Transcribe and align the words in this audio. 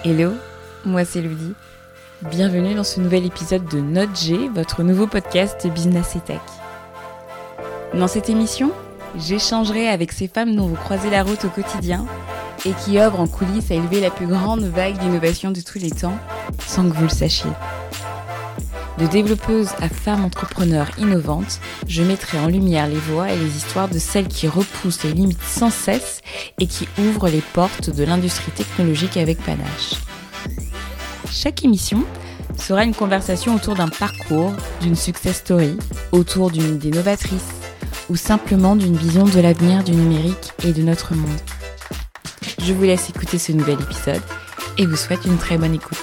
Hello, 0.00 0.32
moi 0.84 1.04
c'est 1.04 1.20
Ludi. 1.20 1.54
Bienvenue 2.22 2.74
dans 2.74 2.82
ce 2.82 2.98
nouvel 2.98 3.24
épisode 3.24 3.64
de 3.68 3.78
Note 3.78 4.16
G, 4.16 4.48
votre 4.52 4.82
nouveau 4.82 5.06
podcast 5.06 5.64
Business 5.68 6.16
et 6.16 6.20
Tech. 6.20 6.40
Dans 7.94 8.08
cette 8.08 8.28
émission, 8.28 8.72
j'échangerai 9.16 9.88
avec 9.88 10.10
ces 10.10 10.26
femmes 10.26 10.56
dont 10.56 10.66
vous 10.66 10.74
croisez 10.74 11.08
la 11.08 11.22
route 11.22 11.44
au 11.44 11.50
quotidien 11.50 12.04
et 12.64 12.72
qui 12.72 12.98
œuvrent 12.98 13.20
en 13.20 13.28
coulisses 13.28 13.70
à 13.70 13.74
élever 13.74 14.00
la 14.00 14.10
plus 14.10 14.26
grande 14.26 14.64
vague 14.64 14.98
d'innovation 14.98 15.52
de 15.52 15.60
tous 15.60 15.78
les 15.78 15.90
temps 15.92 16.18
sans 16.66 16.88
que 16.90 16.96
vous 16.96 17.04
le 17.04 17.08
sachiez. 17.08 17.50
De 19.02 19.08
développeuse 19.08 19.70
à 19.80 19.88
femme 19.88 20.24
entrepreneur 20.24 20.88
innovante, 20.96 21.58
je 21.88 22.04
mettrai 22.04 22.38
en 22.38 22.46
lumière 22.46 22.86
les 22.86 23.00
voix 23.00 23.32
et 23.32 23.36
les 23.36 23.56
histoires 23.56 23.88
de 23.88 23.98
celles 23.98 24.28
qui 24.28 24.46
repoussent 24.46 25.02
les 25.02 25.12
limites 25.12 25.42
sans 25.42 25.70
cesse 25.70 26.20
et 26.60 26.68
qui 26.68 26.86
ouvrent 26.96 27.28
les 27.28 27.40
portes 27.40 27.90
de 27.90 28.04
l'industrie 28.04 28.52
technologique 28.52 29.16
avec 29.16 29.42
panache. 29.42 29.94
Chaque 31.32 31.64
émission 31.64 32.04
sera 32.56 32.84
une 32.84 32.94
conversation 32.94 33.56
autour 33.56 33.74
d'un 33.74 33.88
parcours, 33.88 34.52
d'une 34.80 34.94
success 34.94 35.38
story, 35.38 35.76
autour 36.12 36.52
d'une 36.52 36.76
idée 36.76 36.90
novatrice 36.90 37.50
ou 38.08 38.14
simplement 38.14 38.76
d'une 38.76 38.96
vision 38.96 39.24
de 39.24 39.40
l'avenir 39.40 39.82
du 39.82 39.96
numérique 39.96 40.52
et 40.64 40.72
de 40.72 40.82
notre 40.82 41.16
monde. 41.16 41.40
Je 42.60 42.72
vous 42.72 42.84
laisse 42.84 43.10
écouter 43.10 43.38
ce 43.38 43.50
nouvel 43.50 43.80
épisode 43.80 44.22
et 44.78 44.86
vous 44.86 44.94
souhaite 44.94 45.24
une 45.24 45.38
très 45.38 45.58
bonne 45.58 45.74
écoute. 45.74 46.01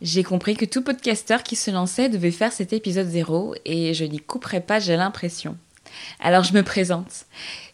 J'ai 0.00 0.22
compris 0.22 0.56
que 0.56 0.64
tout 0.64 0.82
podcasteur 0.82 1.42
qui 1.42 1.56
se 1.56 1.72
lançait 1.72 2.08
devait 2.08 2.30
faire 2.30 2.52
cet 2.52 2.72
épisode 2.72 3.08
zéro 3.08 3.54
et 3.64 3.94
je 3.94 4.04
n'y 4.04 4.20
couperai 4.20 4.60
pas, 4.60 4.78
j'ai 4.78 4.96
l'impression. 4.96 5.56
Alors 6.20 6.44
je 6.44 6.52
me 6.52 6.62
présente. 6.62 7.26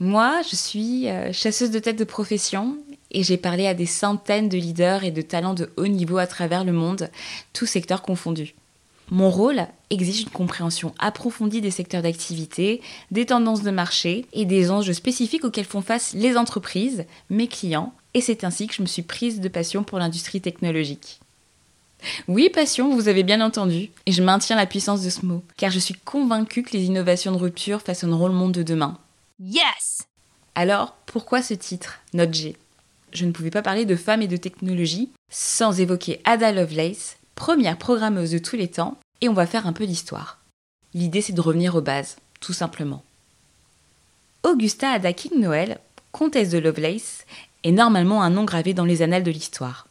Moi, 0.00 0.40
je 0.50 0.56
suis 0.56 1.08
euh, 1.08 1.32
chasseuse 1.32 1.70
de 1.70 1.78
tête 1.78 1.98
de 1.98 2.04
profession 2.04 2.76
et 3.12 3.22
j'ai 3.22 3.36
parlé 3.36 3.68
à 3.68 3.74
des 3.74 3.86
centaines 3.86 4.48
de 4.48 4.58
leaders 4.58 5.04
et 5.04 5.12
de 5.12 5.22
talents 5.22 5.54
de 5.54 5.70
haut 5.76 5.86
niveau 5.86 6.18
à 6.18 6.26
travers 6.26 6.64
le 6.64 6.72
monde, 6.72 7.08
tous 7.52 7.66
secteurs 7.66 8.02
confondus. 8.02 8.54
Mon 9.10 9.30
rôle 9.30 9.66
exige 9.88 10.22
une 10.22 10.30
compréhension 10.30 10.94
approfondie 10.98 11.60
des 11.60 11.70
secteurs 11.70 12.02
d'activité, 12.02 12.82
des 13.10 13.26
tendances 13.26 13.62
de 13.62 13.70
marché 13.70 14.26
et 14.32 14.44
des 14.44 14.70
enjeux 14.70 14.92
spécifiques 14.92 15.44
auxquels 15.44 15.64
font 15.64 15.80
face 15.80 16.12
les 16.14 16.36
entreprises, 16.36 17.06
mes 17.30 17.46
clients, 17.46 17.94
et 18.12 18.20
c'est 18.20 18.44
ainsi 18.44 18.66
que 18.66 18.74
je 18.74 18.82
me 18.82 18.86
suis 18.86 19.02
prise 19.02 19.40
de 19.40 19.48
passion 19.48 19.82
pour 19.82 19.98
l'industrie 19.98 20.42
technologique. 20.42 21.20
Oui, 22.28 22.48
passion, 22.50 22.94
vous 22.94 23.08
avez 23.08 23.22
bien 23.22 23.40
entendu, 23.40 23.90
et 24.06 24.12
je 24.12 24.22
maintiens 24.22 24.56
la 24.56 24.66
puissance 24.66 25.02
de 25.02 25.10
ce 25.10 25.26
mot, 25.26 25.42
car 25.56 25.70
je 25.70 25.78
suis 25.78 25.94
convaincue 25.94 26.62
que 26.62 26.76
les 26.76 26.84
innovations 26.84 27.32
de 27.32 27.38
rupture 27.38 27.82
façonneront 27.82 28.28
le 28.28 28.34
monde 28.34 28.52
de 28.52 28.62
demain. 28.62 28.98
Yes 29.40 30.06
Alors, 30.54 30.94
pourquoi 31.06 31.42
ce 31.42 31.54
titre, 31.54 32.00
Note 32.14 32.34
G? 32.34 32.56
Je 33.12 33.24
ne 33.24 33.32
pouvais 33.32 33.50
pas 33.50 33.62
parler 33.62 33.84
de 33.84 33.96
femmes 33.96 34.22
et 34.22 34.28
de 34.28 34.36
technologie 34.36 35.10
sans 35.30 35.80
évoquer 35.80 36.20
Ada 36.24 36.52
Lovelace, 36.52 37.16
première 37.34 37.78
programmeuse 37.78 38.30
de 38.30 38.38
tous 38.38 38.56
les 38.56 38.68
temps, 38.68 38.98
et 39.20 39.28
on 39.28 39.34
va 39.34 39.46
faire 39.46 39.66
un 39.66 39.72
peu 39.72 39.86
d'histoire. 39.86 40.38
L'idée, 40.94 41.20
c'est 41.20 41.32
de 41.32 41.40
revenir 41.40 41.74
aux 41.74 41.80
bases, 41.80 42.16
tout 42.40 42.52
simplement. 42.52 43.02
Augusta 44.44 44.90
Ada 44.90 45.12
King 45.12 45.40
Noel, 45.40 45.78
comtesse 46.12 46.50
de 46.50 46.58
Lovelace, 46.58 47.24
est 47.64 47.72
normalement 47.72 48.22
un 48.22 48.30
nom 48.30 48.44
gravé 48.44 48.72
dans 48.72 48.84
les 48.84 49.02
annales 49.02 49.24
de 49.24 49.30
l'histoire. 49.30 49.87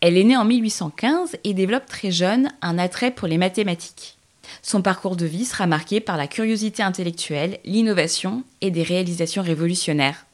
Elle 0.00 0.16
est 0.16 0.24
née 0.24 0.36
en 0.36 0.44
1815 0.44 1.36
et 1.44 1.54
développe 1.54 1.86
très 1.86 2.10
jeune 2.10 2.50
un 2.62 2.78
attrait 2.78 3.10
pour 3.10 3.28
les 3.28 3.38
mathématiques. 3.38 4.16
Son 4.62 4.82
parcours 4.82 5.16
de 5.16 5.26
vie 5.26 5.44
sera 5.44 5.66
marqué 5.66 6.00
par 6.00 6.16
la 6.16 6.26
curiosité 6.26 6.82
intellectuelle, 6.82 7.58
l'innovation 7.64 8.42
et 8.60 8.70
des 8.70 8.82
réalisations 8.82 9.42
révolutionnaires. 9.42 10.26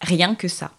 Rien 0.00 0.34
que 0.34 0.48
ça. 0.48 0.72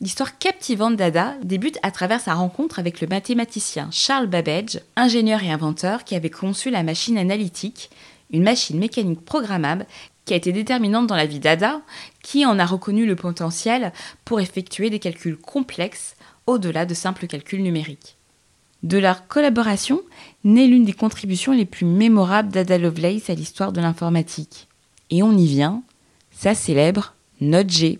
L'histoire 0.00 0.38
captivante 0.38 0.96
d'Ada 0.96 1.34
débute 1.42 1.78
à 1.82 1.90
travers 1.90 2.20
sa 2.20 2.34
rencontre 2.34 2.78
avec 2.78 3.02
le 3.02 3.06
mathématicien 3.06 3.90
Charles 3.92 4.28
Babbage, 4.28 4.80
ingénieur 4.96 5.42
et 5.42 5.50
inventeur 5.50 6.04
qui 6.04 6.14
avait 6.14 6.30
conçu 6.30 6.70
la 6.70 6.82
machine 6.82 7.18
analytique, 7.18 7.90
une 8.32 8.42
machine 8.42 8.78
mécanique 8.78 9.24
programmable 9.24 9.86
qui 10.24 10.32
a 10.32 10.36
été 10.36 10.52
déterminante 10.52 11.06
dans 11.06 11.16
la 11.16 11.26
vie 11.26 11.40
d'Ada, 11.40 11.80
qui 12.22 12.44
en 12.46 12.58
a 12.58 12.66
reconnu 12.66 13.06
le 13.06 13.16
potentiel 13.16 13.92
pour 14.24 14.40
effectuer 14.40 14.90
des 14.90 14.98
calculs 14.98 15.38
complexes 15.38 16.16
au-delà 16.46 16.86
de 16.86 16.94
simples 16.94 17.26
calculs 17.26 17.62
numériques. 17.62 18.16
De 18.82 18.98
leur 18.98 19.26
collaboration 19.28 20.00
naît 20.44 20.66
l'une 20.66 20.84
des 20.84 20.92
contributions 20.92 21.52
les 21.52 21.66
plus 21.66 21.84
mémorables 21.84 22.50
d'Ada 22.50 22.78
Lovelace 22.78 23.28
à 23.28 23.34
l'histoire 23.34 23.72
de 23.72 23.80
l'informatique. 23.80 24.68
Et 25.10 25.22
on 25.22 25.32
y 25.32 25.46
vient, 25.46 25.82
sa 26.30 26.54
célèbre 26.54 27.14
Note 27.40 27.68
G. 27.68 27.98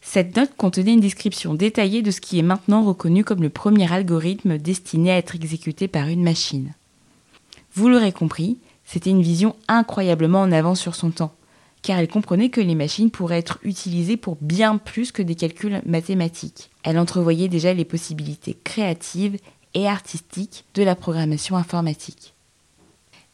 Cette 0.00 0.36
note 0.36 0.56
contenait 0.56 0.94
une 0.94 1.00
description 1.00 1.54
détaillée 1.54 2.02
de 2.02 2.10
ce 2.10 2.20
qui 2.20 2.38
est 2.38 2.42
maintenant 2.42 2.82
reconnu 2.82 3.24
comme 3.24 3.42
le 3.42 3.50
premier 3.50 3.92
algorithme 3.92 4.58
destiné 4.58 5.12
à 5.12 5.18
être 5.18 5.34
exécuté 5.34 5.86
par 5.86 6.08
une 6.08 6.22
machine. 6.22 6.72
Vous 7.74 7.88
l'aurez 7.88 8.12
compris, 8.12 8.58
c'était 8.84 9.10
une 9.10 9.22
vision 9.22 9.54
incroyablement 9.68 10.40
en 10.40 10.50
avance 10.50 10.80
sur 10.80 10.94
son 10.94 11.10
temps, 11.10 11.34
car 11.82 11.98
elle 11.98 12.08
comprenait 12.08 12.50
que 12.50 12.60
les 12.60 12.74
machines 12.74 13.10
pourraient 13.10 13.38
être 13.38 13.58
utilisées 13.62 14.16
pour 14.16 14.36
bien 14.40 14.78
plus 14.78 15.12
que 15.12 15.22
des 15.22 15.34
calculs 15.34 15.80
mathématiques. 15.86 16.70
Elle 16.82 16.98
entrevoyait 16.98 17.48
déjà 17.48 17.72
les 17.72 17.84
possibilités 17.84 18.56
créatives 18.64 19.38
et 19.74 19.86
artistiques 19.86 20.64
de 20.74 20.82
la 20.82 20.94
programmation 20.94 21.56
informatique. 21.56 22.34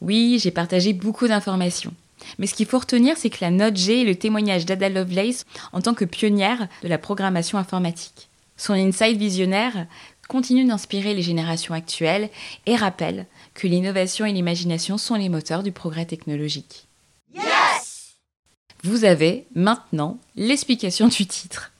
Oui, 0.01 0.39
j'ai 0.41 0.51
partagé 0.51 0.93
beaucoup 0.93 1.27
d'informations. 1.27 1.93
Mais 2.39 2.47
ce 2.47 2.53
qu'il 2.53 2.65
faut 2.65 2.79
retenir, 2.79 3.17
c'est 3.17 3.29
que 3.29 3.43
la 3.43 3.51
note 3.51 3.77
G 3.77 4.01
est 4.01 4.05
le 4.05 4.15
témoignage 4.15 4.65
d'Ada 4.65 4.89
Lovelace 4.89 5.45
en 5.73 5.81
tant 5.81 5.93
que 5.93 6.05
pionnière 6.05 6.67
de 6.83 6.87
la 6.87 6.97
programmation 6.97 7.57
informatique. 7.57 8.29
Son 8.57 8.73
insight 8.73 9.17
visionnaire 9.17 9.85
continue 10.27 10.65
d'inspirer 10.65 11.13
les 11.13 11.21
générations 11.21 11.73
actuelles 11.73 12.29
et 12.65 12.75
rappelle 12.75 13.25
que 13.53 13.67
l'innovation 13.67 14.25
et 14.25 14.33
l'imagination 14.33 14.97
sont 14.97 15.15
les 15.15 15.29
moteurs 15.29 15.63
du 15.63 15.71
progrès 15.71 16.05
technologique. 16.05 16.87
Vous 18.85 19.03
avez 19.03 19.47
maintenant 19.55 20.19
l'explication 20.35 21.07
du 21.07 21.25
titre. 21.25 21.71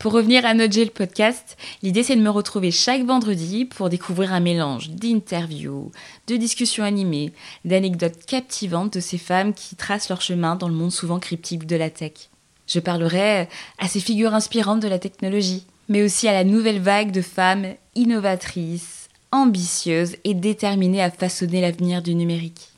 Pour 0.00 0.10
revenir 0.10 0.44
à 0.44 0.52
Nodgel 0.52 0.90
Podcast, 0.90 1.56
l'idée 1.80 2.02
c'est 2.02 2.16
de 2.16 2.20
me 2.20 2.28
retrouver 2.28 2.72
chaque 2.72 3.04
vendredi 3.04 3.66
pour 3.66 3.88
découvrir 3.88 4.32
un 4.32 4.40
mélange 4.40 4.90
d'interviews, 4.90 5.92
de 6.26 6.34
discussions 6.34 6.82
animées, 6.82 7.32
d'anecdotes 7.64 8.26
captivantes 8.26 8.94
de 8.94 8.98
ces 8.98 9.16
femmes 9.16 9.54
qui 9.54 9.76
tracent 9.76 10.08
leur 10.08 10.22
chemin 10.22 10.56
dans 10.56 10.66
le 10.66 10.74
monde 10.74 10.90
souvent 10.90 11.20
cryptique 11.20 11.68
de 11.68 11.76
la 11.76 11.88
tech. 11.88 12.30
Je 12.66 12.80
parlerai 12.80 13.48
à 13.78 13.86
ces 13.86 14.00
figures 14.00 14.34
inspirantes 14.34 14.80
de 14.80 14.88
la 14.88 14.98
technologie, 14.98 15.64
mais 15.88 16.02
aussi 16.02 16.26
à 16.26 16.32
la 16.32 16.42
nouvelle 16.42 16.80
vague 16.80 17.12
de 17.12 17.22
femmes 17.22 17.74
innovatrices, 17.94 19.08
ambitieuses 19.30 20.16
et 20.24 20.34
déterminées 20.34 21.00
à 21.00 21.12
façonner 21.12 21.60
l'avenir 21.60 22.02
du 22.02 22.16
numérique. 22.16 22.73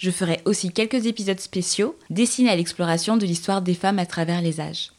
Je 0.00 0.10
ferai 0.10 0.40
aussi 0.46 0.72
quelques 0.72 1.04
épisodes 1.04 1.38
spéciaux 1.38 1.94
destinés 2.08 2.48
à 2.48 2.56
l'exploration 2.56 3.18
de 3.18 3.26
l'histoire 3.26 3.60
des 3.60 3.74
femmes 3.74 3.98
à 3.98 4.06
travers 4.06 4.40
les 4.40 4.58
âges. 4.58 4.92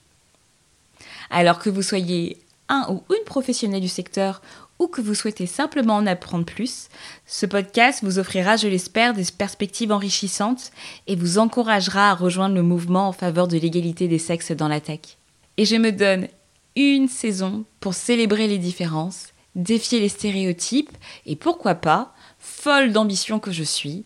Alors 1.31 1.57
que 1.57 1.71
vous 1.71 1.81
soyez 1.81 2.37
un 2.69 2.85
ou 2.87 3.01
une 3.11 3.25
professionnelle 3.25 3.81
du 3.81 3.87
secteur 3.87 4.43
ou 4.77 4.85
que 4.85 5.01
vous 5.01 5.15
souhaitez 5.15 5.47
simplement 5.47 5.95
en 5.95 6.05
apprendre 6.05 6.45
plus, 6.45 6.87
ce 7.25 7.47
podcast 7.47 8.03
vous 8.03 8.19
offrira, 8.19 8.57
je 8.57 8.67
l'espère, 8.67 9.15
des 9.15 9.25
perspectives 9.35 9.91
enrichissantes 9.91 10.71
et 11.07 11.15
vous 11.15 11.39
encouragera 11.39 12.11
à 12.11 12.15
rejoindre 12.15 12.53
le 12.53 12.61
mouvement 12.61 13.07
en 13.07 13.11
faveur 13.11 13.47
de 13.47 13.57
l'égalité 13.57 14.07
des 14.07 14.19
sexes 14.19 14.51
dans 14.51 14.67
la 14.67 14.81
tech. 14.81 15.17
Et 15.57 15.65
je 15.65 15.77
me 15.77 15.91
donne 15.91 16.27
une 16.75 17.07
saison 17.07 17.65
pour 17.79 17.95
célébrer 17.95 18.47
les 18.47 18.59
différences, 18.59 19.29
défier 19.55 19.99
les 19.99 20.09
stéréotypes 20.09 20.95
et 21.25 21.35
pourquoi 21.35 21.73
pas, 21.73 22.13
folle 22.37 22.91
d'ambition 22.91 23.39
que 23.39 23.51
je 23.51 23.63
suis, 23.63 24.05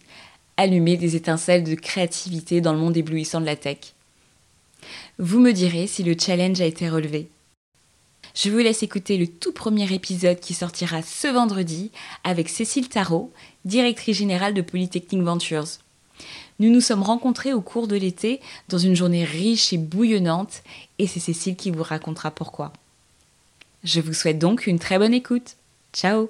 allumer 0.57 0.97
des 0.97 1.15
étincelles 1.15 1.63
de 1.63 1.75
créativité 1.75 2.61
dans 2.61 2.73
le 2.73 2.79
monde 2.79 2.97
éblouissant 2.97 3.41
de 3.41 3.45
la 3.45 3.55
tech. 3.55 3.93
Vous 5.19 5.39
me 5.39 5.51
direz 5.51 5.87
si 5.87 6.03
le 6.03 6.15
challenge 6.19 6.61
a 6.61 6.65
été 6.65 6.89
relevé. 6.89 7.29
Je 8.35 8.49
vous 8.49 8.57
laisse 8.57 8.83
écouter 8.83 9.17
le 9.17 9.27
tout 9.27 9.53
premier 9.53 9.91
épisode 9.93 10.39
qui 10.39 10.53
sortira 10.53 11.01
ce 11.01 11.27
vendredi 11.27 11.91
avec 12.25 12.49
Cécile 12.49 12.89
Tarot, 12.89 13.31
directrice 13.63 14.17
générale 14.17 14.53
de 14.53 14.61
Polytechnic 14.61 15.21
Ventures. 15.21 15.79
Nous 16.59 16.69
nous 16.69 16.81
sommes 16.81 17.03
rencontrés 17.03 17.53
au 17.53 17.61
cours 17.61 17.87
de 17.87 17.95
l'été 17.95 18.41
dans 18.69 18.77
une 18.77 18.95
journée 18.95 19.23
riche 19.23 19.71
et 19.73 19.77
bouillonnante 19.77 20.63
et 20.99 21.07
c'est 21.07 21.19
Cécile 21.19 21.55
qui 21.55 21.71
vous 21.71 21.83
racontera 21.83 22.31
pourquoi. 22.31 22.73
Je 23.83 24.01
vous 24.01 24.13
souhaite 24.13 24.39
donc 24.39 24.67
une 24.67 24.79
très 24.79 24.97
bonne 24.97 25.13
écoute. 25.13 25.55
Ciao 25.93 26.29